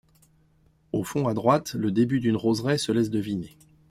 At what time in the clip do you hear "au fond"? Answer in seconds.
0.93-1.27